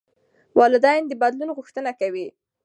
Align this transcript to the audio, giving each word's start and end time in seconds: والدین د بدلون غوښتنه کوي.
والدین 0.59 1.01
د 1.07 1.11
بدلون 1.21 1.49
غوښتنه 1.57 1.91
کوي. 1.99 2.27